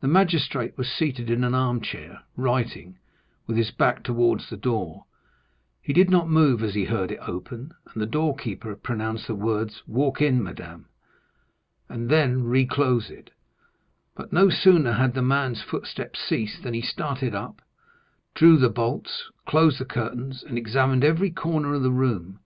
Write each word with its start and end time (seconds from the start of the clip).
The 0.00 0.08
magistrate 0.08 0.76
was 0.76 0.90
seated 0.90 1.30
in 1.30 1.44
an 1.44 1.54
armchair, 1.54 2.22
writing, 2.36 2.98
with 3.46 3.56
his 3.56 3.70
back 3.70 4.02
towards 4.02 4.50
the 4.50 4.56
door; 4.56 5.04
he 5.80 5.92
did 5.92 6.10
not 6.10 6.28
move 6.28 6.60
as 6.60 6.74
he 6.74 6.86
heard 6.86 7.12
it 7.12 7.20
open, 7.22 7.72
and 7.86 8.02
the 8.02 8.06
door 8.06 8.34
keeper 8.34 8.74
pronounce 8.74 9.28
the 9.28 9.34
words, 9.36 9.84
"Walk 9.86 10.20
in, 10.20 10.42
madame," 10.42 10.86
and 11.88 12.08
then 12.08 12.42
reclose 12.42 13.10
it; 13.10 13.30
but 14.16 14.32
no 14.32 14.50
sooner 14.50 14.94
had 14.94 15.14
the 15.14 15.22
man's 15.22 15.62
footsteps 15.62 16.18
ceased, 16.18 16.64
than 16.64 16.74
he 16.74 16.82
started 16.82 17.32
up, 17.32 17.62
drew 18.34 18.56
the 18.56 18.68
bolts, 18.68 19.30
closed 19.46 19.78
the 19.78 19.84
curtains, 19.84 20.42
and 20.42 20.58
examined 20.58 21.04
every 21.04 21.30
corner 21.30 21.74
of 21.74 21.82
the 21.84 21.92
room. 21.92 22.40